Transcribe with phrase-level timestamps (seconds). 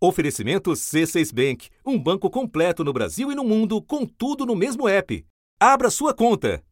[0.00, 4.88] Oferecimento C6 Bank, um banco completo no Brasil e no mundo, com tudo no mesmo
[4.88, 5.26] app.
[5.58, 6.62] Abra sua conta.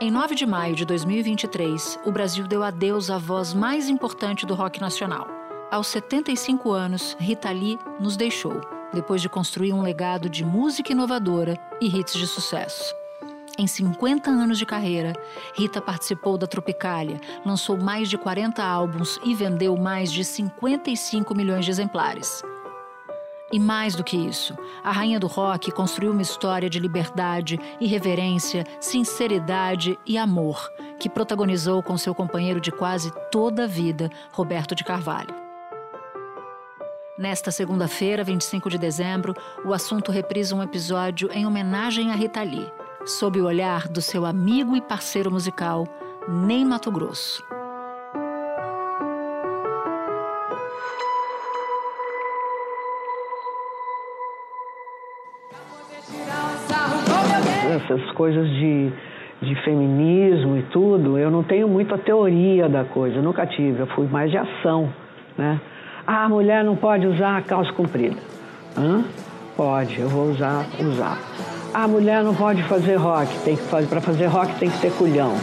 [0.00, 4.54] Em 9 de maio de 2023, o Brasil deu adeus à voz mais importante do
[4.54, 5.28] rock nacional.
[5.70, 8.60] Aos 75 anos, Rita Lee nos deixou,
[8.92, 12.97] depois de construir um legado de música inovadora e hits de sucesso.
[13.60, 15.14] Em 50 anos de carreira,
[15.52, 21.64] Rita participou da Tropicália, lançou mais de 40 álbuns e vendeu mais de 55 milhões
[21.64, 22.40] de exemplares.
[23.50, 28.64] E mais do que isso, a rainha do rock construiu uma história de liberdade, irreverência,
[28.78, 34.84] sinceridade e amor, que protagonizou com seu companheiro de quase toda a vida, Roberto de
[34.84, 35.34] Carvalho.
[37.18, 42.70] Nesta segunda-feira, 25 de dezembro, o assunto reprisa um episódio em homenagem a Rita Lee
[43.08, 45.88] sob o olhar do seu amigo e parceiro musical,
[46.28, 47.42] Ney Mato Grosso.
[57.70, 58.92] Essas coisas de,
[59.40, 63.86] de feminismo e tudo, eu não tenho muito a teoria da coisa, nunca tive, eu
[63.88, 64.92] fui mais de ação,
[65.36, 65.58] né?
[66.06, 68.16] Ah, a mulher não pode usar calça comprida.
[68.76, 69.02] Hã?
[69.56, 71.47] Pode, eu vou usar, usar.
[71.74, 74.90] A mulher não pode fazer rock, tem que fazer para fazer rock tem que ter
[74.92, 75.36] culhão.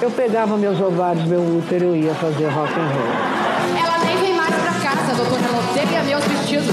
[0.00, 3.82] Eu pegava meus ovários, meu útero, eu ia fazer rock and roll.
[3.84, 5.42] Ela nem vem mais pra casa, doutora.
[5.42, 6.66] Ela odeia meus vestidos.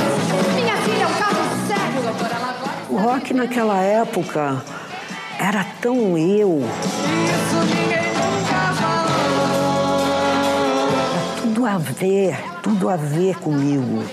[0.56, 2.36] Minha filha é um caso sério, doutora.
[2.36, 2.72] Ela agora...
[2.90, 4.64] O rock naquela época
[5.40, 6.62] era tão eu.
[7.26, 9.08] Isso ninguém nunca falou.
[11.42, 14.04] Tudo a ver, tudo a ver comigo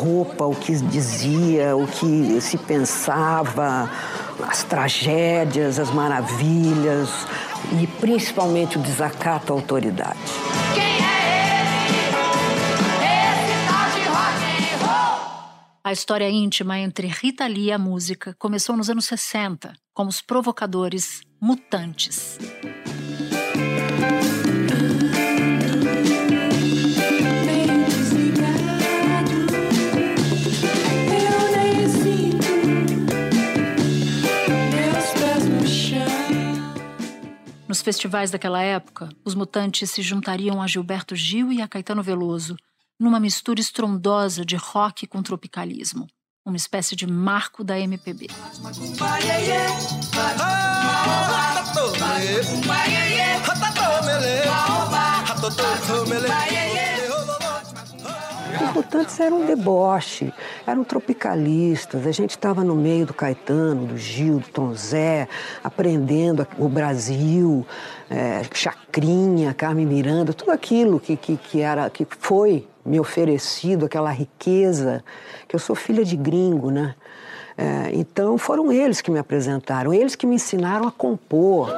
[0.00, 3.90] roupa, o que dizia, o que se pensava,
[4.48, 7.10] as tragédias, as maravilhas
[7.80, 10.18] e principalmente o desacato à autoridade.
[10.74, 11.00] É
[14.86, 15.30] roll.
[15.84, 20.22] A história íntima entre Rita Lee e a música começou nos anos 60, com os
[20.22, 22.38] provocadores Mutantes.
[37.70, 42.56] Nos festivais daquela época, os mutantes se juntariam a Gilberto Gil e a Caetano Veloso,
[42.98, 46.08] numa mistura estrondosa de rock com tropicalismo,
[46.44, 48.26] uma espécie de marco da MPB.
[58.62, 60.32] Os mutantes eram um deboche,
[60.66, 62.06] eram tropicalistas.
[62.06, 65.28] A gente estava no meio do Caetano, do Gil, do Tom Zé,
[65.62, 67.66] aprendendo o Brasil,
[68.10, 74.10] é, Chacrinha, Carmen Miranda, tudo aquilo que, que, que, era, que foi me oferecido, aquela
[74.10, 75.04] riqueza,
[75.46, 76.94] que eu sou filha de gringo, né?
[77.56, 81.70] É, então foram eles que me apresentaram, eles que me ensinaram a compor.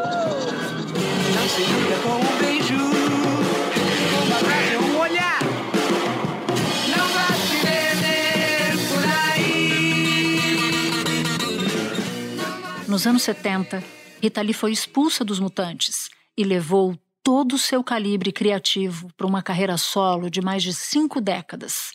[12.93, 13.83] Nos anos 70,
[14.21, 16.95] Rita Lee foi expulsa dos Mutantes e levou
[17.25, 21.93] todo o seu calibre criativo para uma carreira solo de mais de cinco décadas.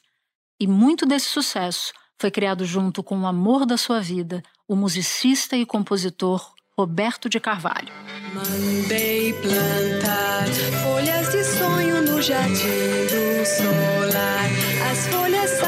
[0.59, 5.56] E muito desse sucesso foi criado junto com o amor da sua vida, o musicista
[5.56, 7.94] e compositor Roberto de Carvalho.
[8.34, 10.47] Mandei plantar
[10.81, 14.50] folhas de sonho no jardim do solar.
[14.91, 15.59] As folhas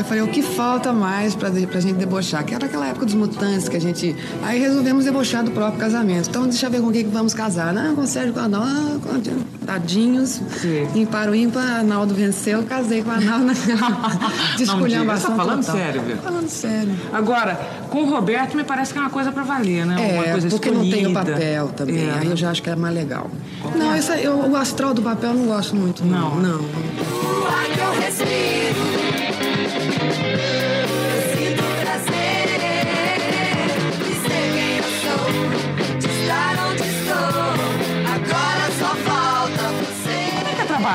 [0.00, 2.42] Aí eu falei, o que falta mais pra, pra gente debochar?
[2.42, 4.16] Que era aquela época dos mutantes que a gente.
[4.42, 6.30] Aí resolvemos debochar do próprio casamento.
[6.30, 7.70] Então deixa eu ver com quem que vamos casar.
[7.74, 8.66] Não, com o Sérgio com a Arnaldo.
[8.66, 10.40] Ah, com tadinhos.
[10.94, 13.52] Ímpar o ímpar, Arnaldo venceu, casei com a Arnaldo.
[14.66, 16.16] Não, diga, você tá falando sério, viu?
[16.16, 16.92] Falando sério.
[17.12, 17.60] Agora,
[17.90, 19.96] com o Roberto me parece que é uma coisa pra valer, né?
[19.96, 21.32] uma É, coisa porque não tem o escolhida.
[21.32, 22.08] papel também.
[22.08, 22.18] É.
[22.20, 23.30] Aí eu já acho que é mais legal.
[23.76, 26.02] Não, essa, eu, o astral do papel eu não gosto muito.
[26.06, 26.36] Não.
[26.36, 26.60] Não.
[26.60, 27.50] O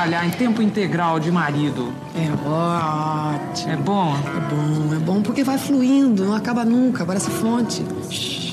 [0.06, 1.92] trabalhar em tempo integral de marido?
[2.14, 3.72] É ótimo.
[3.72, 4.14] É bom?
[4.16, 7.82] É bom, é bom porque vai fluindo, não acaba nunca, parece fonte.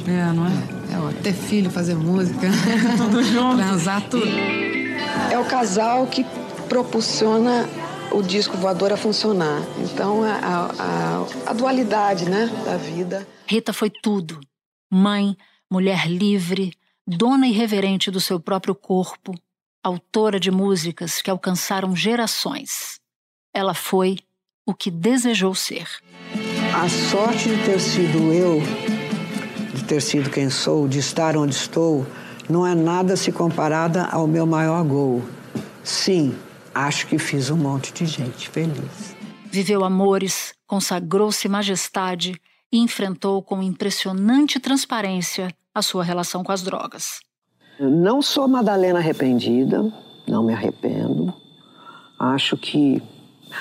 [0.08, 0.94] É, não é?
[0.94, 2.48] É, ó, ter filho, fazer música.
[2.98, 3.58] Tudo junto.
[3.58, 4.26] Transar tudo.
[5.32, 6.26] É o casal que
[6.68, 7.68] propulsiona
[8.12, 9.62] o disco voador a funcionar.
[9.80, 13.28] Então, a, a- a- a dualidade né, da vida.
[13.48, 14.40] Rita foi tudo.
[14.92, 15.36] Mãe,
[15.72, 16.74] mulher livre,
[17.08, 19.34] dona irreverente do seu próprio corpo,
[19.84, 23.00] autora de músicas que alcançaram gerações.
[23.54, 24.18] Ela foi
[24.66, 25.88] o que desejou ser.
[26.74, 28.62] A sorte de ter sido eu,
[29.76, 32.08] de ter sido quem sou, de estar onde estou,
[32.50, 35.22] não é nada se comparada ao meu maior gol.
[35.84, 36.34] Sim,
[36.74, 39.16] acho que fiz um monte de gente feliz.
[39.52, 42.40] Viveu amores, consagrou-se majestade
[42.72, 47.20] e enfrentou com impressionante transparência a sua relação com as drogas.
[47.80, 49.92] Não sou Madalena arrependida,
[50.28, 51.34] não me arrependo.
[52.20, 53.02] Acho que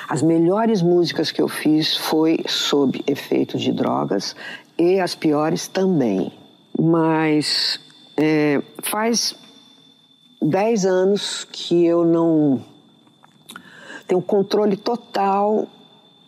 [0.07, 4.35] as melhores músicas que eu fiz foi sob efeito de drogas
[4.77, 6.31] e as piores também.
[6.79, 7.79] Mas
[8.17, 9.35] é, faz
[10.41, 12.63] dez anos que eu não
[14.07, 15.67] tenho controle total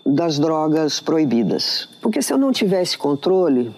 [0.06, 1.90] das drogas proibidas.
[2.02, 3.76] Porque se eu não tivesse controle,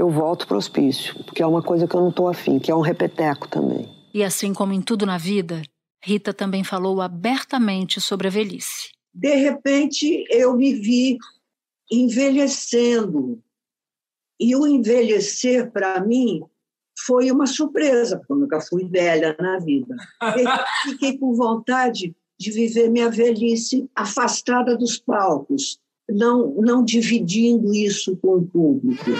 [0.00, 2.70] eu volto para o hospício, porque é uma coisa que eu não estou afim, que
[2.70, 3.86] é um repeteco também.
[4.14, 5.60] E assim como em tudo na vida,
[6.02, 8.90] Rita também falou abertamente sobre a velhice.
[9.12, 11.18] De repente, eu me vi
[11.92, 13.42] envelhecendo.
[14.40, 16.40] E o envelhecer, para mim,
[17.06, 19.94] foi uma surpresa, porque eu nunca fui velha na vida.
[20.22, 20.44] E
[20.92, 28.36] fiquei com vontade de viver minha velhice afastada dos palcos, não, não dividindo isso com
[28.36, 29.10] o público.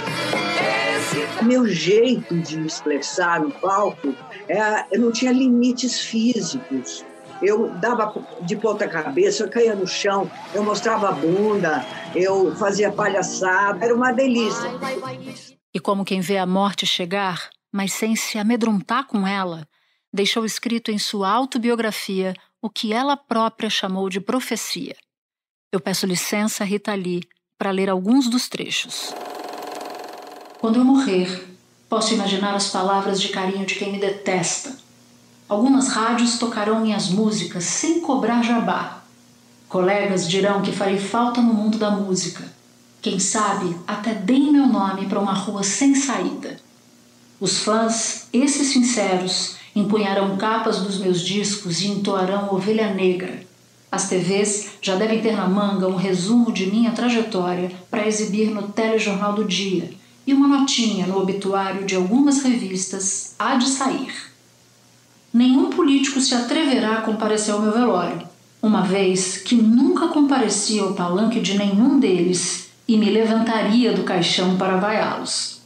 [1.42, 4.14] Meu jeito de me expressar no palco,
[4.48, 7.04] é, eu não tinha limites físicos.
[7.42, 11.84] Eu dava de ponta cabeça, eu caía no chão, eu mostrava a bunda,
[12.14, 14.70] eu fazia palhaçada, era uma delícia.
[15.72, 19.66] E como quem vê a morte chegar, mas sem se amedrontar com ela,
[20.12, 24.94] deixou escrito em sua autobiografia o que ela própria chamou de profecia.
[25.72, 27.22] Eu peço licença, Rita Lee,
[27.56, 29.14] para ler alguns dos trechos.
[30.60, 31.56] Quando eu morrer,
[31.88, 34.76] posso imaginar as palavras de carinho de quem me detesta.
[35.48, 39.02] Algumas rádios tocarão minhas músicas sem cobrar jabá.
[39.70, 42.44] Colegas dirão que farei falta no mundo da música.
[43.00, 46.60] Quem sabe até deem meu nome para uma rua sem saída.
[47.40, 53.40] Os fãs, esses sinceros, empunharão capas dos meus discos e entoarão Ovelha Negra.
[53.90, 58.68] As TVs já devem ter na manga um resumo de minha trajetória para exibir no
[58.68, 59.98] telejornal do dia
[60.30, 64.14] e uma notinha no obituário de algumas revistas há de sair.
[65.32, 68.26] Nenhum político se atreverá a comparecer ao meu velório,
[68.62, 74.56] uma vez que nunca compareci ao palanque de nenhum deles e me levantaria do caixão
[74.56, 75.60] para vaiá-los.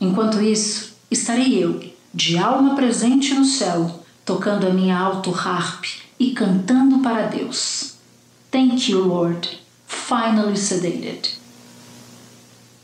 [0.00, 1.80] Enquanto isso, estarei eu,
[2.12, 5.84] de alma presente no céu, tocando a minha alto harp
[6.18, 7.94] e cantando para Deus.
[8.50, 9.48] Thank you, Lord,
[9.86, 11.39] finally sedated.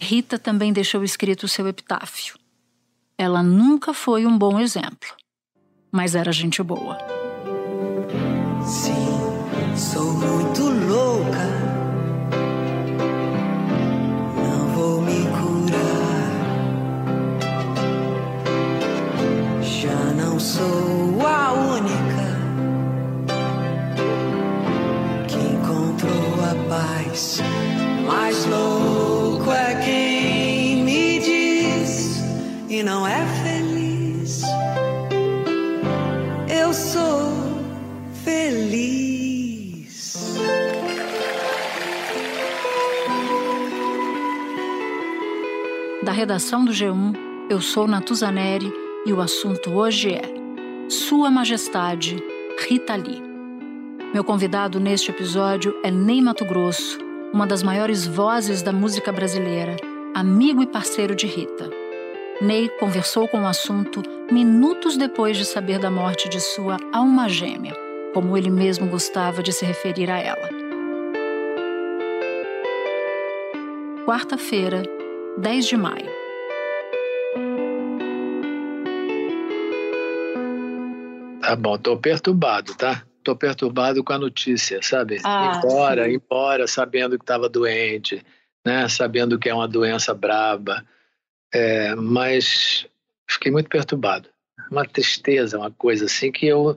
[0.07, 2.37] Rita também deixou escrito seu epitáfio.
[3.19, 5.09] Ela nunca foi um bom exemplo,
[5.91, 6.97] mas era gente boa.
[8.65, 10.46] Sim, sou muito
[46.27, 47.15] redação do G1,
[47.49, 48.73] eu sou Natuzaneri
[49.07, 50.23] e o assunto hoje é
[50.89, 52.21] Sua Majestade
[52.67, 53.23] Rita Lee.
[54.13, 56.99] Meu convidado neste episódio é Ney Mato Grosso,
[57.33, 59.77] uma das maiores vozes da música brasileira,
[60.17, 61.71] amigo e parceiro de Rita.
[62.41, 67.73] Ney conversou com o assunto minutos depois de saber da morte de sua alma gêmea,
[68.13, 70.51] como ele mesmo gostava de se referir a ela.
[74.05, 74.96] Quarta-feira,
[75.39, 76.11] 10 de maio.
[81.43, 83.05] Tá bom, tô perturbado, tá?
[83.23, 85.21] Tô perturbado com a notícia, sabe?
[85.25, 86.15] Ah, embora, sim.
[86.15, 88.25] embora, sabendo que estava doente,
[88.65, 88.89] né?
[88.89, 90.85] Sabendo que é uma doença braba,
[91.53, 92.87] é, mas
[93.29, 94.31] fiquei muito perturbado.
[94.71, 96.77] Uma tristeza, uma coisa assim que eu,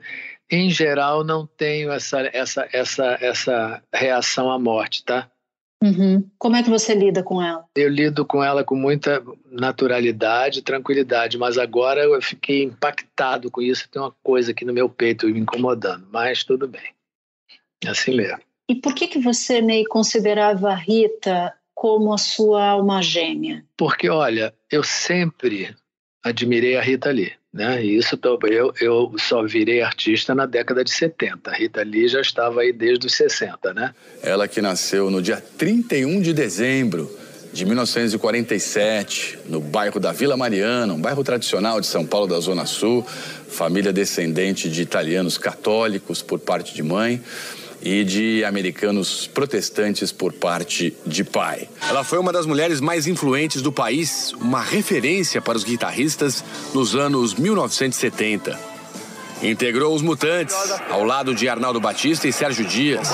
[0.52, 5.32] em geral, não tenho essa essa essa essa reação à morte, tá?
[5.82, 6.30] Uhum.
[6.38, 7.66] Como é que você lida com ela?
[7.76, 13.90] Eu lido com ela com muita naturalidade, tranquilidade, mas agora eu fiquei impactado com isso.
[13.90, 16.94] Tem uma coisa aqui no meu peito me incomodando, mas tudo bem.
[17.88, 18.40] Assim mesmo.
[18.68, 23.66] E por que que você, Ney, considerava a Rita como a sua alma gêmea?
[23.78, 25.74] Porque, olha, eu sempre
[26.24, 27.39] admirei a Rita Lee.
[27.52, 27.84] Né?
[27.84, 31.50] E isso eu, eu só virei artista na década de 70.
[31.50, 33.94] A Rita Lee já estava aí desde os 60, né?
[34.22, 37.10] Ela que nasceu no dia 31 de dezembro
[37.52, 42.68] de 1947, no bairro da Vila Mariana, um bairro tradicional de São Paulo da Zona
[42.68, 43.04] Sul,
[43.48, 47.20] família descendente de italianos católicos por parte de mãe
[47.82, 51.70] e de americanos protestantes por parte de pai.
[51.88, 56.44] Ela foi uma das mulheres mais influentes do país, uma referência para os guitarristas
[56.74, 58.60] nos anos 1970.
[59.42, 60.56] Integrou os Mutantes,
[60.90, 63.08] ao lado de Arnaldo Batista e Sérgio Dias.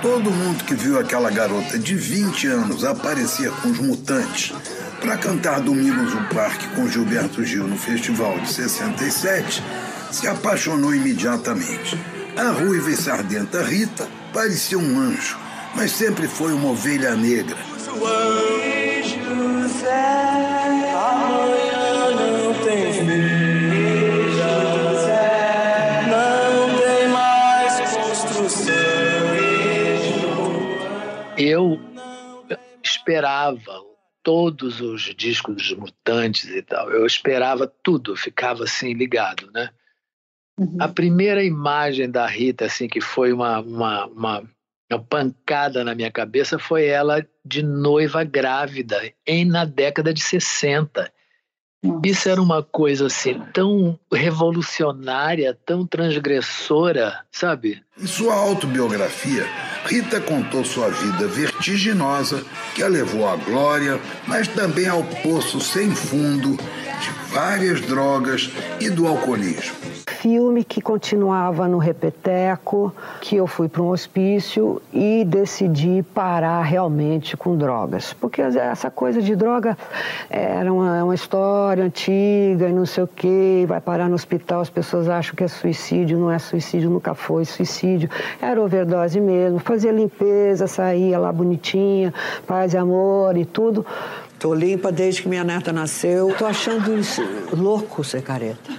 [0.00, 4.52] Todo mundo que viu aquela garota de 20 anos aparecer com os Mutantes
[5.00, 9.62] para cantar Domingos no Parque com Gilberto Gil no festival de 67
[10.12, 11.98] se apaixonou imediatamente.
[12.36, 15.38] A ruiva e sardenta Rita parecia um anjo,
[15.74, 17.58] mas sempre foi uma ovelha negra.
[31.36, 31.78] Eu
[32.82, 33.82] esperava
[34.22, 36.90] todos os discos dos Mutantes e tal.
[36.90, 39.70] Eu esperava tudo, ficava assim ligado, né?
[40.58, 40.76] Uhum.
[40.78, 44.42] A primeira imagem da Rita, assim, que foi uma, uma, uma,
[44.90, 51.10] uma, pancada na minha cabeça, foi ela de noiva grávida, em, na década de 60.
[51.82, 52.00] Nossa.
[52.04, 57.82] Isso era uma coisa assim tão revolucionária, tão transgressora, sabe?
[57.98, 59.44] Em sua autobiografia,
[59.86, 62.44] Rita contou sua vida vertiginosa
[62.74, 68.48] que a levou à glória, mas também ao poço sem fundo de várias drogas
[68.80, 75.24] e do alcoolismo filme que continuava no repeteco, que eu fui para um hospício e
[75.24, 78.12] decidi parar realmente com drogas.
[78.12, 79.76] Porque essa coisa de droga
[80.30, 84.70] era uma, uma história antiga e não sei o quê, vai parar no hospital, as
[84.70, 88.08] pessoas acham que é suicídio, não é suicídio, nunca foi suicídio.
[88.40, 92.12] Era overdose mesmo, fazia limpeza, saía lá bonitinha,
[92.46, 93.84] paz e amor e tudo.
[94.42, 96.34] Tô limpa desde que minha neta nasceu.
[96.36, 98.72] Tô achando isso louco ser careta.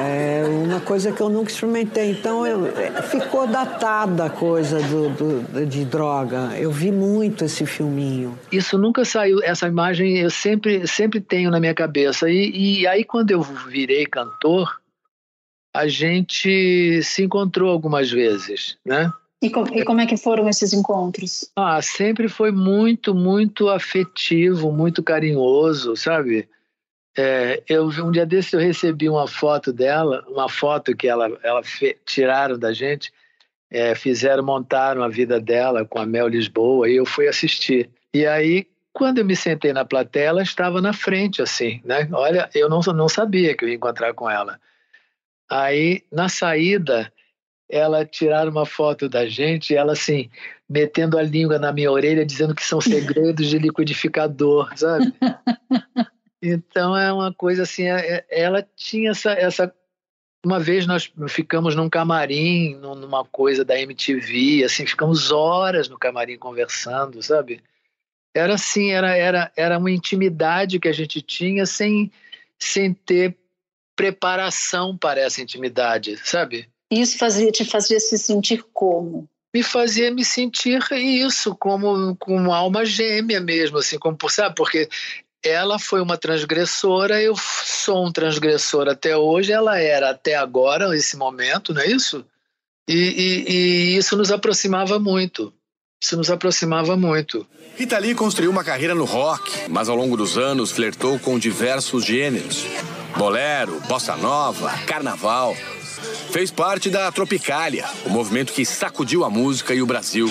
[0.00, 2.12] É uma coisa que eu nunca experimentei.
[2.12, 6.56] Então, eu, ficou datada a coisa do, do, de droga.
[6.56, 8.38] Eu vi muito esse filminho.
[8.52, 12.30] Isso nunca saiu, essa imagem eu sempre, sempre tenho na minha cabeça.
[12.30, 14.80] E, e aí, quando eu virei cantor,
[15.74, 19.12] a gente se encontrou algumas vezes, né?
[19.42, 21.50] E, com, e, como é que foram esses encontros?
[21.56, 26.48] Ah, sempre foi muito, muito afetivo, muito carinhoso, sabe?
[27.20, 31.64] É, eu um dia desse eu recebi uma foto dela, uma foto que ela, ela
[31.64, 33.12] fe, tiraram da gente,
[33.68, 37.90] é, fizeram montaram a vida dela com a Mel Lisboa e eu fui assistir.
[38.14, 42.08] E aí quando eu me sentei na plateia, ela estava na frente assim, né?
[42.12, 44.60] Olha, eu não não sabia que eu ia encontrar com ela.
[45.50, 47.12] Aí na saída
[47.68, 50.30] ela tiraram uma foto da gente, ela assim,
[50.68, 55.12] metendo a língua na minha orelha, dizendo que são segredos de liquidificador, sabe?
[56.42, 59.74] Então é uma coisa assim, é, é, ela tinha essa, essa.
[60.44, 66.38] Uma vez nós ficamos num camarim, numa coisa da MTV, assim, ficamos horas no camarim
[66.38, 67.60] conversando, sabe?
[68.32, 72.12] Era assim, era, era, era uma intimidade que a gente tinha sem,
[72.56, 73.36] sem ter
[73.96, 76.68] preparação para essa intimidade, sabe?
[76.88, 79.28] Isso fazia, te fazia se sentir como?
[79.52, 84.54] Me fazia me sentir isso, como, como uma alma gêmea mesmo, assim, como, sabe?
[84.54, 84.88] Porque
[85.48, 91.16] ela foi uma transgressora, eu sou um transgressor até hoje, ela era até agora, esse
[91.16, 92.24] momento, não é isso?
[92.88, 95.52] E, e, e isso nos aproximava muito.
[96.02, 97.46] Isso nos aproximava muito.
[97.76, 102.04] Rita Lee construiu uma carreira no rock, mas ao longo dos anos flertou com diversos
[102.04, 102.64] gêneros:
[103.16, 105.56] bolero, bossa nova, carnaval.
[106.30, 110.28] Fez parte da Tropicália, o movimento que sacudiu a música e o Brasil.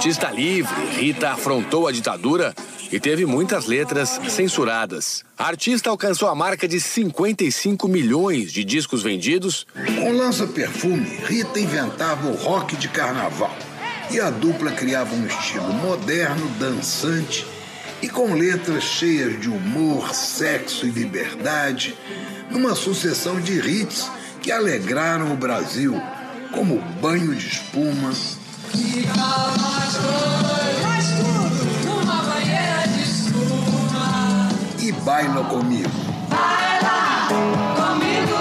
[0.00, 2.54] Artista livre, Rita afrontou a ditadura
[2.90, 5.22] e teve muitas letras censuradas.
[5.36, 9.66] A artista alcançou a marca de 55 milhões de discos vendidos.
[9.98, 13.54] Com Lança Perfume, Rita inventava o rock de carnaval.
[14.10, 17.46] E a dupla criava um estilo moderno, dançante
[18.00, 21.94] e com letras cheias de humor, sexo e liberdade,
[22.50, 26.00] numa sucessão de hits que alegraram o Brasil,
[26.52, 28.14] como Banho de Espuma.
[34.78, 35.90] E baila comigo.
[36.28, 36.90] Baila
[37.76, 38.36] comigo.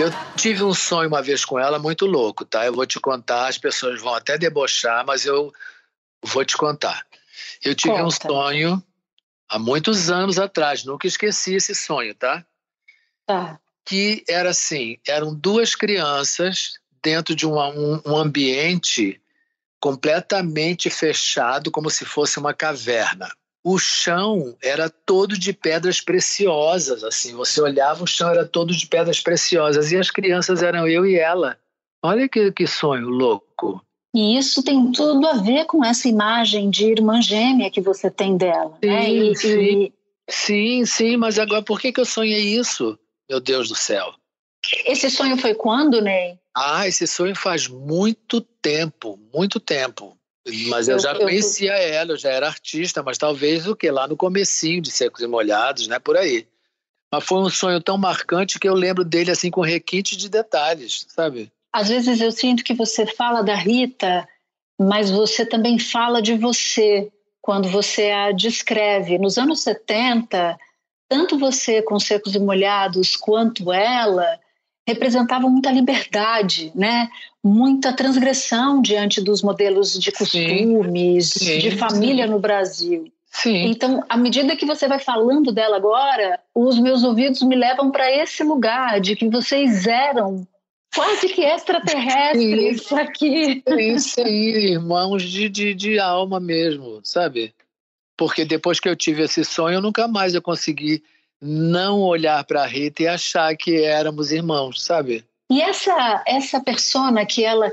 [0.00, 2.64] Eu tive um sonho uma vez com ela muito louco, tá?
[2.64, 5.52] Eu vou te contar, as pessoas vão até debochar, mas eu
[6.22, 7.04] vou te contar.
[7.64, 8.28] Eu tive um Conta.
[8.28, 8.82] sonho
[9.48, 12.44] há muitos anos atrás, nunca esqueci esse sonho, tá?
[13.26, 13.58] Tá.
[13.84, 19.20] Que era assim, eram duas crianças dentro de uma- um, um ambiente
[19.80, 23.28] completamente fechado, como se fosse uma caverna.
[23.64, 27.34] O chão era todo de pedras preciosas, assim.
[27.34, 29.92] Você olhava, o chão era todo de pedras preciosas.
[29.92, 31.56] E as crianças eram eu e ela.
[32.02, 33.82] Olha que, que sonho louco.
[34.14, 38.36] E isso tem tudo a ver com essa imagem de irmã gêmea que você tem
[38.36, 39.04] dela, né?
[39.06, 39.58] Sim, E- sim.
[39.84, 39.92] e
[40.30, 42.98] Sim, sim, mas agora por que, que eu sonhei isso?
[43.30, 44.12] Meu Deus do céu.
[44.86, 46.38] Esse sonho foi quando, Ney?
[46.56, 50.16] Ah, esse sonho faz muito tempo, muito tempo.
[50.68, 53.90] Mas eu, Eu- já eu- conhecia ela, eu já era artista, mas talvez o que?
[53.90, 55.98] Lá no comecinho de Secos e Molhados, né?
[55.98, 56.46] Por aí.
[57.12, 61.06] Mas foi um sonho tão marcante que eu lembro dele assim com requinte de detalhes,
[61.08, 61.50] sabe?
[61.72, 64.26] Às vezes eu sinto que você fala da Rita,
[64.80, 67.10] mas você também fala de você
[67.40, 69.18] quando você a descreve.
[69.18, 70.58] Nos anos 70,
[71.08, 74.38] tanto você com Secos e Molhados quanto ela
[74.88, 77.10] representavam muita liberdade, né?
[77.44, 82.30] Muita transgressão diante dos modelos de costumes, sim, de família sim.
[82.30, 83.12] no Brasil.
[83.30, 83.66] Sim.
[83.66, 88.10] Então, à medida que você vai falando dela agora, os meus ouvidos me levam para
[88.10, 90.48] esse lugar de que vocês eram
[90.94, 93.62] quase que extraterrestres aqui.
[93.68, 97.52] Sim, sim, irmãos de, de, de alma mesmo, sabe?
[98.16, 101.02] Porque depois que eu tive esse sonho, eu nunca mais eu consegui
[101.40, 105.24] não olhar para a Rita e achar que éramos irmãos, sabe?
[105.50, 107.72] E essa essa persona que ela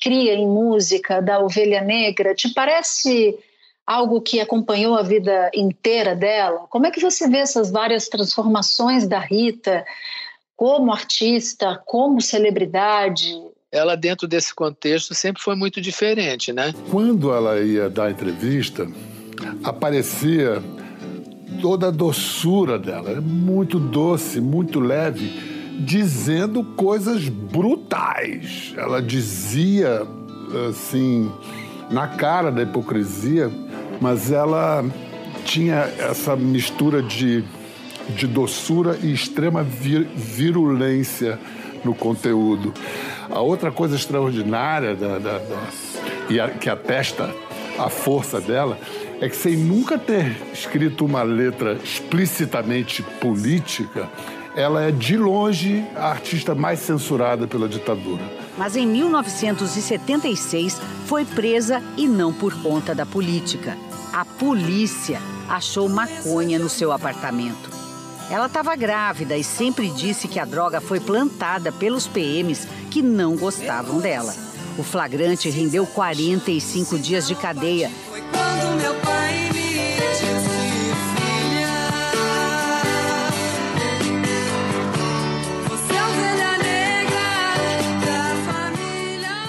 [0.00, 3.38] cria em música da ovelha negra, te parece
[3.86, 6.66] algo que acompanhou a vida inteira dela?
[6.70, 9.84] Como é que você vê essas várias transformações da Rita
[10.56, 13.34] como artista, como celebridade?
[13.70, 16.74] Ela, dentro desse contexto, sempre foi muito diferente, né?
[16.90, 18.86] Quando ela ia dar entrevista,
[19.64, 20.62] aparecia
[21.62, 25.32] toda a doçura dela, era muito doce, muito leve,
[25.78, 28.74] dizendo coisas brutais.
[28.76, 30.02] Ela dizia
[30.68, 31.30] assim,
[31.88, 33.48] na cara da hipocrisia,
[34.00, 34.84] mas ela
[35.44, 37.44] tinha essa mistura de,
[38.16, 41.38] de doçura e extrema vir- virulência
[41.84, 42.74] no conteúdo.
[43.30, 45.68] A outra coisa extraordinária da, da- da-
[46.28, 47.32] e a- que atesta
[47.78, 48.76] a força dela
[49.22, 54.10] é que sem nunca ter escrito uma letra explicitamente política,
[54.56, 58.20] ela é de longe a artista mais censurada pela ditadura.
[58.58, 63.78] Mas em 1976 foi presa e não por conta da política.
[64.12, 67.70] A polícia achou maconha no seu apartamento.
[68.28, 73.36] Ela estava grávida e sempre disse que a droga foi plantada pelos PMs que não
[73.36, 74.34] gostavam dela.
[74.76, 77.88] O flagrante rendeu 45 dias de cadeia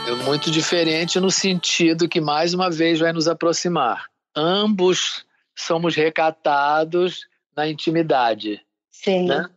[0.05, 0.11] É.
[0.11, 4.05] É muito diferente no sentido que, mais uma vez, vai nos aproximar.
[4.35, 8.61] Ambos somos recatados na intimidade.
[8.91, 9.27] Sim.
[9.27, 9.47] Né?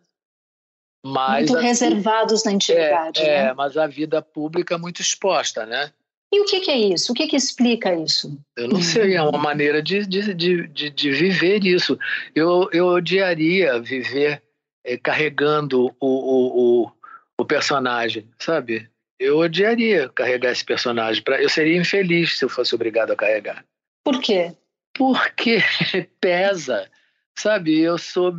[1.05, 3.49] Mas Muito a- reservados na intimidade, É, né?
[3.51, 5.93] é, mas a vida pública é muito exposta, né?
[6.33, 7.13] E o que, que é isso?
[7.13, 8.39] O que, que explica isso?
[8.57, 11.99] Eu não sei, é uma maneira de, de, de, de, viver isso.
[12.35, 14.43] Eu, eu odiaria viver
[14.85, 16.93] eh, carregando o, o, o,
[17.39, 18.89] o personagem, sabe?
[19.19, 21.23] Eu odiaria carregar esse personagem.
[21.23, 23.65] Pra, eu seria infeliz se eu fosse obrigado a carregar.
[24.05, 24.53] Por quê?
[24.93, 25.59] Porque
[26.21, 26.91] pesa,
[27.39, 27.79] sabe?
[27.81, 28.35] Eu sou,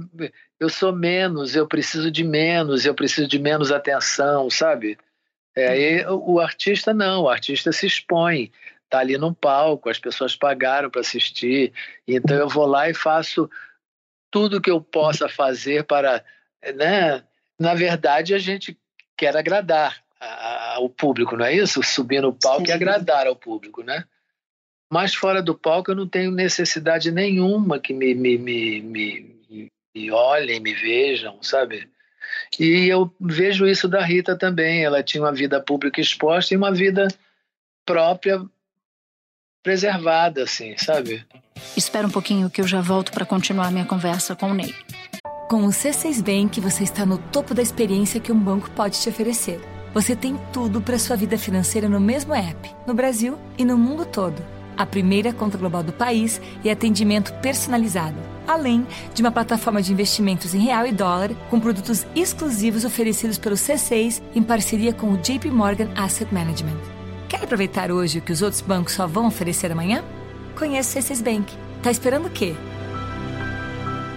[0.60, 4.98] eu sou menos, eu preciso de menos, eu preciso de menos atenção, sabe?
[5.58, 8.52] É, aí o, artista não, o artista se expõe,
[8.88, 11.74] tá ali num palco, as pessoas pagaram para assistir,
[12.08, 13.50] então eu vou lá e faço
[14.30, 16.24] tudo que eu possa fazer para,
[16.76, 17.24] né?
[17.60, 18.78] Na verdade, a gente
[19.18, 21.82] quer agradar a- a- o público, não é isso?
[21.82, 22.74] Subir no palco e Sim.
[22.74, 24.06] agradar ao público, né?
[24.92, 30.12] Mas fora do palco eu não tenho necessidade nenhuma que me, me, me, me, me
[30.12, 31.90] olhem, me vejam, sabe?
[32.60, 34.84] E eu vejo isso da Rita também.
[34.84, 37.08] Ela tinha uma vida pública exposta e uma vida
[37.86, 38.42] própria
[39.64, 41.26] preservada, assim, sabe?
[41.76, 44.74] Espera um pouquinho que eu já volto para continuar minha conversa com o Ney.
[45.50, 49.10] Com o C6 Bank, você está no topo da experiência que um banco pode te
[49.10, 49.60] oferecer.
[49.94, 54.06] Você tem tudo para sua vida financeira no mesmo app, no Brasil e no mundo
[54.06, 54.42] todo.
[54.78, 58.16] a primeira conta global do país e atendimento personalizado,
[58.48, 63.56] além de uma plataforma de investimentos em real e dólar com produtos exclusivos oferecidos pelo
[63.56, 66.78] C6 em parceria com o JP Morgan Asset Management.
[67.30, 70.04] Quer aproveitar hoje o que os outros bancos só vão oferecer amanhã?
[70.58, 71.54] Conheça o C6 Bank.
[71.84, 72.56] Tá esperando o quê?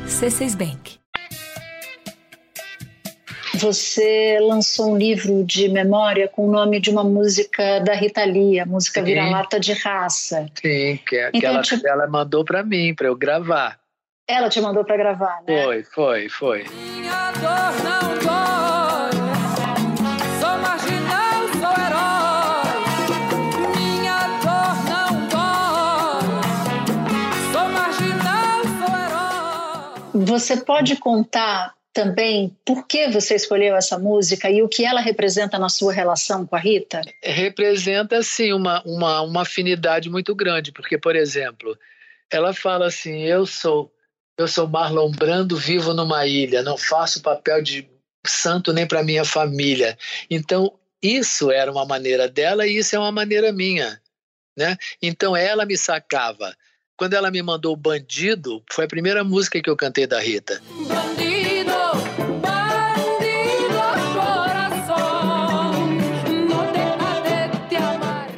[0.07, 0.99] C6 Bank.
[3.55, 8.59] Você lançou um livro de memória com o nome de uma música da Rita Lee,
[8.61, 9.03] a música.
[9.03, 10.47] Vira-Lata de Raça.
[10.55, 13.79] Sim, que, é- que Então, ela, tipo- ela mandou para mim, para eu gravar.
[14.31, 15.65] Ela te mandou para gravar, né?
[15.65, 16.65] Foi, foi, foi.
[16.69, 19.11] Minha dor não dói.
[20.39, 22.71] Sou marginal, sou herói.
[23.77, 26.23] Minha dor não dói.
[27.51, 28.95] Sou marginal, sou
[30.15, 30.25] herói.
[30.27, 35.59] Você pode contar também por que você escolheu essa música e o que ela representa
[35.59, 37.01] na sua relação com a Rita?
[37.21, 41.77] representa assim uma, uma, uma afinidade muito grande, porque por exemplo,
[42.31, 43.91] ela fala assim: "Eu sou
[44.41, 47.89] eu sou Marlon Brando, vivo numa ilha, não faço papel de
[48.27, 49.97] santo nem para minha família".
[50.31, 50.73] Então,
[51.03, 54.01] isso era uma maneira dela e isso é uma maneira minha,
[54.57, 54.77] né?
[55.03, 56.55] Então ela me sacava.
[56.97, 60.61] Quando ela me mandou Bandido, foi a primeira música que eu cantei da Rita.
[60.87, 61.73] Bandido,
[64.13, 65.41] coração.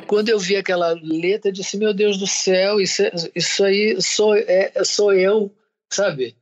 [0.06, 4.00] Quando eu vi aquela letra, eu disse: Meu Deus do céu, isso, é- isso aí
[4.00, 5.50] sou, é, sou eu,
[5.94, 6.36] sabe?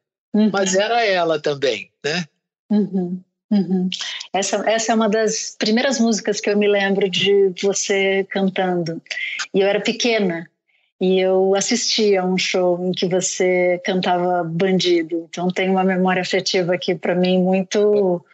[0.52, 2.24] Mas era ela também, né?
[2.70, 3.90] Uhum, uhum.
[4.32, 9.02] Essa, essa é uma das primeiras músicas que eu me lembro de você cantando.
[9.52, 10.48] E eu era pequena
[11.00, 15.26] e eu assistia a um show em que você cantava Bandido.
[15.28, 18.24] Então tem uma memória afetiva aqui para mim muito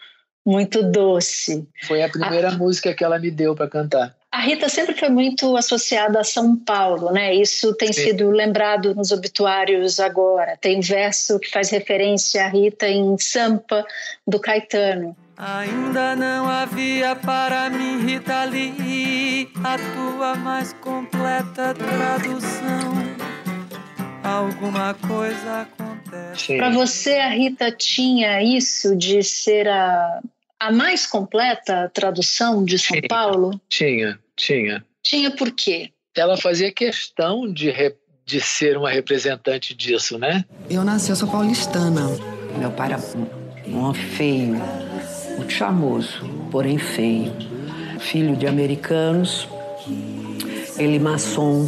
[0.44, 1.66] muito doce.
[1.86, 4.15] Foi a primeira música que ela me deu para cantar.
[4.30, 7.34] A Rita sempre foi muito associada a São Paulo, né?
[7.34, 8.04] Isso tem Sim.
[8.04, 10.58] sido lembrado nos obituários agora.
[10.60, 13.86] Tem verso que faz referência à Rita em Sampa,
[14.26, 15.16] do Caetano.
[15.38, 22.94] Ainda não havia para mim, Rita Lee, a tua mais completa tradução.
[24.22, 26.56] Alguma coisa acontece.
[26.56, 30.20] Para você, a Rita tinha isso de ser a,
[30.58, 33.60] a mais completa tradução de São Paulo?
[33.68, 34.84] Tinha, tinha.
[35.02, 35.90] Tinha por quê?
[36.16, 40.44] Ela fazia questão de, re- de ser uma representante disso, né?
[40.70, 42.06] Eu nasci, eu sou paulistana.
[42.58, 43.02] Meu pai era
[43.68, 44.56] um homem feio,
[45.36, 47.32] muito charmoso, porém feio.
[48.00, 49.46] Filho de americanos,
[50.78, 51.66] ele maçom,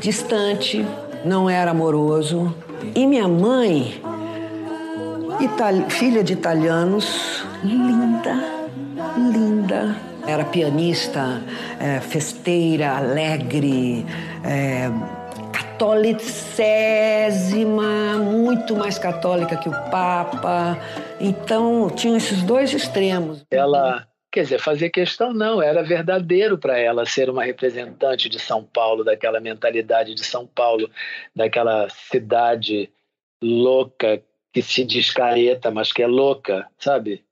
[0.00, 0.84] distante,
[1.24, 2.54] não era amoroso.
[2.94, 4.02] E minha mãe,
[5.40, 8.34] itali- filha de italianos, linda,
[9.16, 9.96] linda.
[10.26, 11.40] Era pianista,
[11.80, 14.06] eh, festeira, alegre,
[14.44, 14.90] eh,
[15.52, 20.78] catolicésima, muito mais católica que o Papa.
[21.20, 23.44] Então, tinha esses dois extremos.
[23.50, 28.64] Ela, quer dizer, fazia questão não, era verdadeiro para ela ser uma representante de São
[28.64, 30.88] Paulo, daquela mentalidade de São Paulo,
[31.34, 32.88] daquela cidade
[33.42, 34.22] louca
[34.52, 37.24] que se diz careta, mas que é louca, sabe?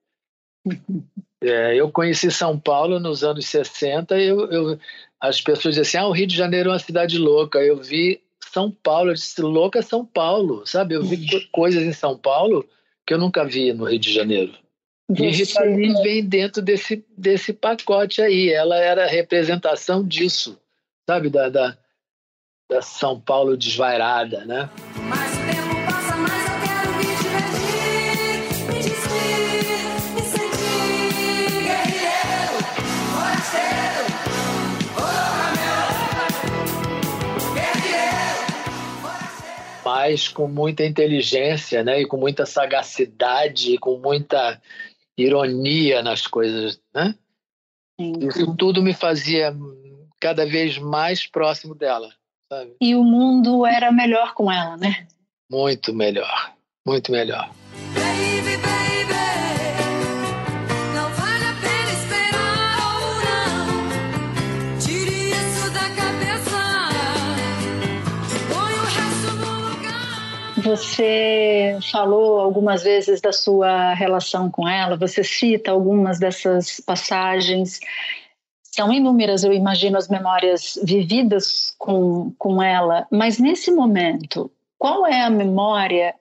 [1.42, 4.79] É, eu conheci São Paulo nos anos 60 e eu, eu-
[5.20, 7.59] as pessoas diziam assim, ah, o Rio de Janeiro é uma cidade louca.
[7.61, 8.20] Eu vi
[8.53, 10.94] São Paulo, eu disse, louca é São Paulo, sabe?
[10.94, 12.64] Eu vi co- coisas em São Paulo
[13.07, 14.53] que eu nunca vi no Rio de Janeiro.
[15.11, 18.51] E Você- Rita Lee vem dentro desse, desse pacote aí.
[18.51, 20.59] Ela era a representação disso,
[21.09, 21.29] sabe?
[21.29, 21.77] Da, da,
[22.70, 24.70] da São Paulo desvairada, né?
[25.09, 25.32] Mais
[40.03, 42.01] Mas com muita inteligência, né?
[42.01, 44.61] E com muita sagacidade, e com muita
[45.17, 47.15] ironia nas coisas, né?
[47.97, 49.55] Isso tudo me fazia
[50.19, 52.12] cada vez mais próximo dela,
[52.53, 52.75] sabe?
[52.81, 55.07] E o mundo era melhor com ela, né?
[55.49, 56.53] Muito melhor,
[56.85, 57.49] muito melhor.
[57.95, 58.92] Baby, baby,
[70.62, 77.81] Você falou algumas vezes da sua relação com ela, você cita algumas dessas passagens.
[78.62, 85.22] São inúmeras, eu imagino, as memórias vividas com, com ela, mas nesse momento, qual é
[85.22, 86.14] a memória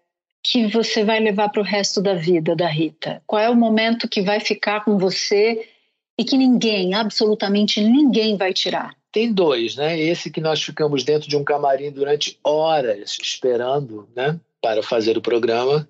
[0.43, 3.21] que você vai levar para o resto da vida da Rita?
[3.27, 5.69] Qual é o momento que vai ficar com você
[6.17, 8.95] e que ninguém, absolutamente ninguém, vai tirar?
[9.11, 9.99] Tem dois, né?
[9.99, 15.21] Esse que nós ficamos dentro de um camarim durante horas esperando, né, para fazer o
[15.21, 15.87] programa.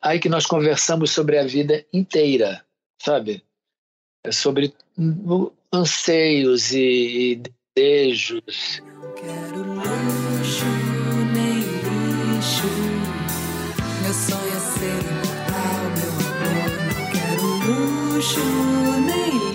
[0.00, 2.64] Aí que nós conversamos sobre a vida inteira,
[3.02, 3.42] sabe?
[4.24, 7.40] É sobre hum, anseios e,
[7.74, 8.82] desejos.
[9.16, 10.64] Quero luxo,
[11.32, 11.58] nem
[12.34, 12.66] lixo.
[14.02, 16.70] Meu sonho é ser imortal, meu amor.
[16.88, 17.44] Não quero
[18.14, 18.40] luxo,
[19.06, 19.53] nem lixo.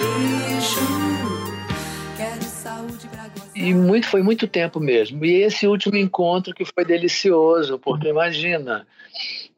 [3.60, 5.26] E muito, foi muito tempo mesmo.
[5.26, 8.88] E esse último encontro que foi delicioso, porque imagina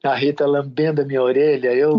[0.04, 1.96] a Rita lambendo a minha orelha, eu,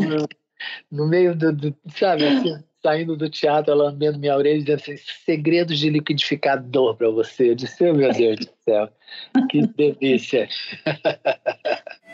[0.90, 4.96] no meio do, do sabe, assim, saindo do teatro, ela lambendo minha orelha dizendo assim,
[5.24, 7.50] segredos de liquidificador para você.
[7.50, 8.88] Eu disse, oh, meu Deus do céu,
[9.48, 10.48] que delícia.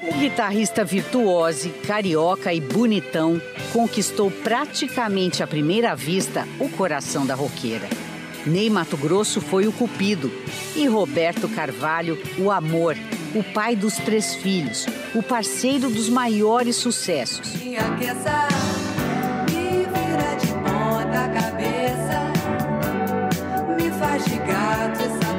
[0.00, 3.40] O guitarrista virtuose, carioca e bonitão
[3.72, 7.88] conquistou praticamente à primeira vista o coração da roqueira.
[8.48, 10.32] Ney Mato Grosso foi o cupido.
[10.74, 12.96] E Roberto Carvalho o amor,
[13.34, 17.52] o pai dos três filhos, o parceiro dos maiores sucessos.
[23.76, 25.37] Me faz de gato e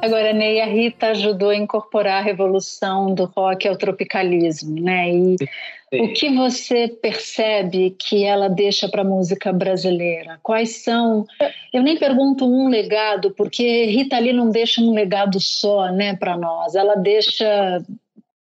[0.00, 5.10] Agora, Ney, a Rita ajudou a incorporar a revolução do rock ao tropicalismo, né?
[5.12, 5.36] E
[5.92, 10.38] o que você percebe que ela deixa para a música brasileira?
[10.42, 11.26] Quais são?
[11.72, 16.36] Eu nem pergunto um legado, porque Rita Lee não deixa um legado só, né, para
[16.36, 16.74] nós.
[16.74, 17.82] Ela deixa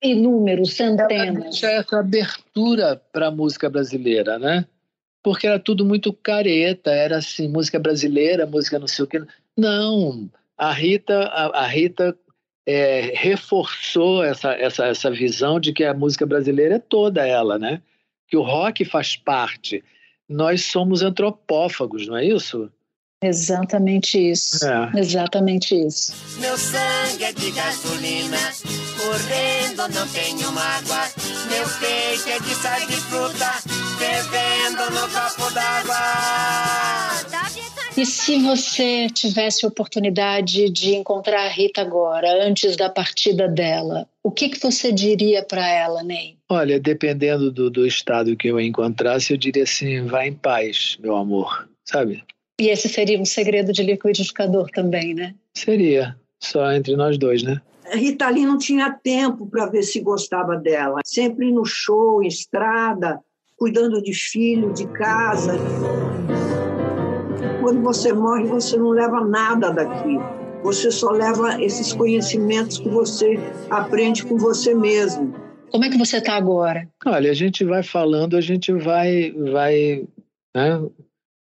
[0.02, 1.42] inúmeros, centenas.
[1.42, 4.64] Deixa essa abertura para a música brasileira, né?
[5.22, 9.22] Porque era tudo muito careta, era assim, música brasileira, música não sei o quê.
[9.56, 12.16] Não, a Rita, a, a Rita
[12.66, 17.80] é, reforçou essa, essa, essa visão de que a música brasileira é toda ela, né?
[18.28, 19.84] Que o rock faz parte.
[20.28, 22.70] Nós somos antropófagos, não é isso?
[23.22, 24.66] Exatamente isso.
[24.66, 24.90] É.
[25.00, 26.12] Exatamente isso.
[26.38, 28.38] Meu sangue é de gasolina,
[28.98, 31.08] correndo não tenho mágoa.
[31.48, 33.52] Meu peito é de sal de fruta,
[33.98, 37.15] fervendo no copo d'água.
[37.96, 44.06] E se você tivesse a oportunidade de encontrar a Rita agora, antes da partida dela,
[44.22, 46.36] o que, que você diria para ela, Ney?
[46.46, 50.98] Olha, dependendo do, do estado que eu a encontrasse, eu diria assim: vá em paz,
[51.00, 52.22] meu amor, sabe?
[52.60, 55.34] E esse seria um segredo de liquidificador também, né?
[55.54, 57.62] Seria, só entre nós dois, né?
[57.92, 61.00] Rita Lee não tinha tempo para ver se gostava dela.
[61.02, 63.20] Sempre no show, em estrada,
[63.56, 65.56] cuidando de filho, de casa.
[67.66, 70.20] Quando você morre, você não leva nada daqui.
[70.62, 75.34] Você só leva esses conhecimentos que você aprende com você mesmo.
[75.72, 76.88] Como é que você está agora?
[77.04, 80.06] Olha, a gente vai falando, a gente vai, vai,
[80.56, 80.80] né,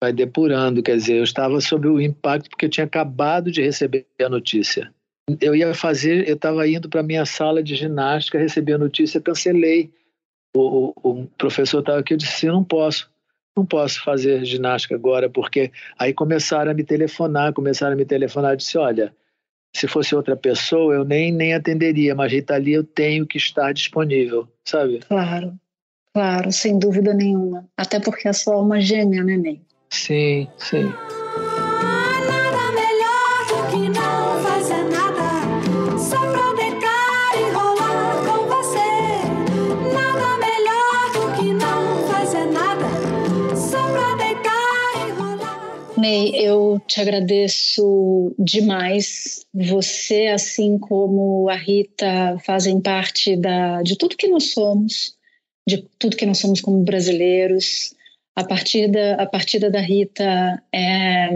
[0.02, 0.82] vai depurando.
[0.82, 4.92] Quer dizer, eu estava sob o impacto porque eu tinha acabado de receber a notícia.
[5.40, 9.92] Eu ia fazer, eu estava indo para minha sala de ginástica, recebi a notícia, cancelei.
[10.52, 13.08] O, o, o professor estava aqui, eu disse, eu não posso,
[13.56, 18.52] não posso fazer ginástica agora, porque aí começaram a me telefonar, começaram a me telefonar,
[18.52, 19.14] eu disse, olha,
[19.74, 23.72] se fosse outra pessoa, eu nem, nem atenderia, mas Rita Lee, eu tenho que estar
[23.72, 25.00] disponível, sabe?
[25.00, 25.54] Claro,
[26.12, 27.68] claro, sem dúvida nenhuma.
[27.76, 29.60] Até porque é só uma gêmea, né, Ney?
[29.90, 30.92] Sim, sim.
[46.08, 49.44] Ney, eu te agradeço demais.
[49.52, 55.14] Você, assim como a Rita, fazem parte da, de tudo que nós somos,
[55.68, 57.94] de tudo que nós somos como brasileiros.
[58.34, 61.28] A partida, a partida da Rita é,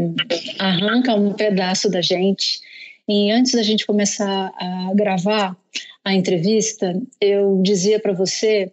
[0.59, 2.59] arranca um pedaço da gente.
[3.07, 5.55] E antes da gente começar a gravar
[6.03, 8.73] a entrevista, eu dizia para você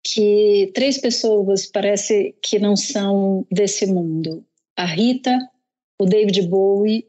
[0.00, 4.44] que três pessoas parece que não são desse mundo.
[4.80, 5.38] A Rita,
[6.00, 7.04] o David Bowie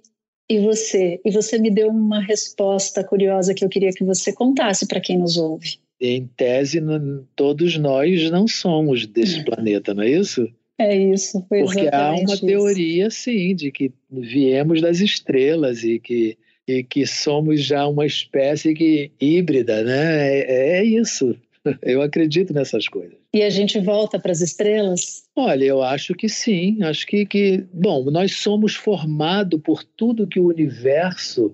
[0.50, 1.22] e você.
[1.24, 5.18] E você me deu uma resposta curiosa que eu queria que você contasse para quem
[5.18, 5.78] nos ouve.
[6.02, 10.50] Em tese, não- todos nós não somos desse planeta, não é isso?
[10.78, 12.46] É isso, foi Porque há uma isso.
[12.46, 18.74] teoria, sim, de que viemos das estrelas e que, e que somos já uma espécie
[18.74, 20.40] que, híbrida, né?
[20.40, 21.38] É, é isso.
[21.82, 23.18] Eu acredito nessas coisas.
[23.34, 25.24] E a gente volta para as estrelas?
[25.36, 26.82] Olha, eu acho que sim.
[26.84, 31.54] Acho que, que bom, nós somos formados por tudo que o universo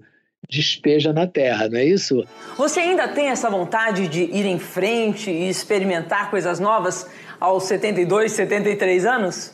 [0.49, 2.23] despeja na terra, não é isso?
[2.57, 8.31] Você ainda tem essa vontade de ir em frente e experimentar coisas novas aos 72,
[8.31, 9.53] 73 anos?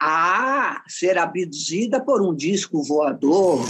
[0.00, 3.64] Ah, ser abduzida por um disco voador.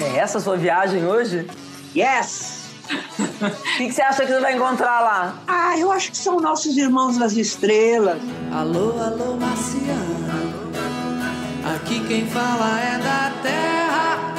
[0.00, 1.46] É essa a sua viagem hoje?
[1.94, 2.65] Yes!
[2.86, 5.38] O que, que você acha que você vai encontrar lá?
[5.46, 8.20] Ah, eu acho que são nossos irmãos das estrelas.
[8.52, 10.72] Alô, alô, marciano.
[11.74, 14.34] Aqui quem fala é da terra.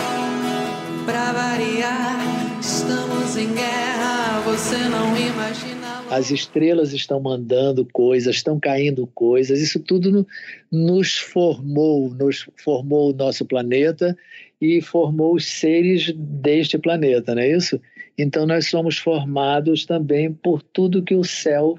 [1.05, 2.17] Pra variar,
[2.59, 4.41] estamos em guerra.
[4.45, 5.76] Você não imagina.
[6.09, 9.59] As estrelas estão mandando coisas, estão caindo coisas.
[9.59, 10.25] Isso tudo
[10.71, 14.17] nos formou, nos formou o nosso planeta
[14.61, 17.79] e formou os seres deste planeta, não é isso?
[18.17, 21.77] Então nós somos formados também por tudo que o céu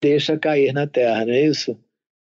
[0.00, 1.76] deixa cair na Terra, não é isso?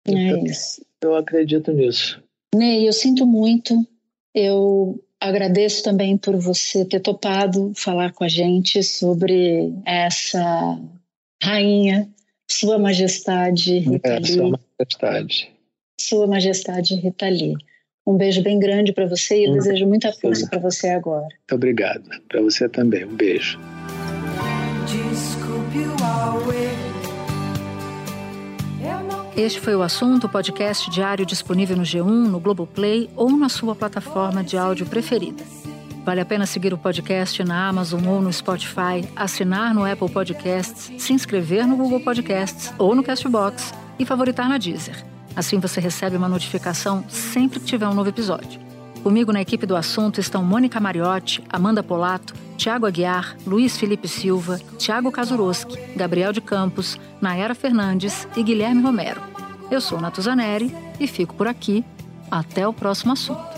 [0.08, 0.86] É Então, isso.
[1.02, 2.22] Eu acredito nisso.
[2.54, 3.76] Ney, eu sinto muito.
[4.34, 10.80] Eu agradeço também por você ter topado falar com a gente sobre essa
[11.44, 12.10] rainha,
[12.50, 14.34] Sua Majestade Rita É, Lee.
[14.34, 14.50] Sua
[14.80, 15.50] Majestade.
[16.00, 17.56] Sua Majestade Rita Lee.
[18.08, 19.56] Um beijo bem grande para você e eu Hum.
[19.56, 21.24] desejo muita força para você agora.
[21.24, 22.04] Muito obrigado.
[22.28, 23.06] Para você também.
[23.06, 23.60] Um beijo.
[29.38, 34.44] Este foi o assunto, podcast diário disponível no G1, no Globoplay ou na sua plataforma
[34.44, 35.44] de áudio preferida.
[36.10, 40.92] Vale a pena seguir o podcast na Amazon ou no Spotify, assinar no Apple Podcasts,
[40.98, 45.06] se inscrever no Google Podcasts ou no Castbox e favoritar na Deezer.
[45.36, 48.60] Assim você recebe uma notificação sempre que tiver um novo episódio.
[49.04, 54.60] Comigo na equipe do assunto estão Mônica Mariotti, Amanda Polato, Tiago Aguiar, Luiz Felipe Silva,
[54.80, 59.22] Tiago Kazuroski, Gabriel de Campos, Nayara Fernandes e Guilherme Romero.
[59.70, 61.86] Eu sou Natuzaneri e fico por aqui.
[62.32, 63.49] Até o próximo assunto.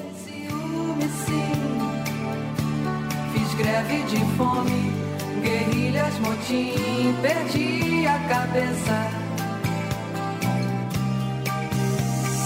[3.81, 4.91] Greve de fome,
[5.41, 9.09] guerrilhas, motim, perdi a cabeça.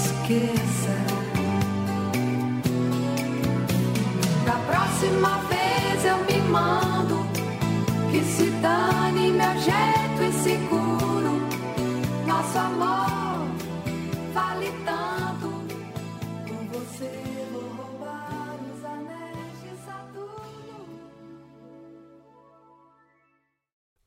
[0.05, 0.95] Esqueça.
[4.45, 7.25] Da próxima vez eu me mando,
[8.11, 11.41] que se dane meu jeito inseguro.
[12.25, 13.14] Nosso amor